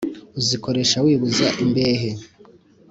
uzikoresha 0.39 0.97
wibuza 1.05 1.47
imbehe! 1.63 2.09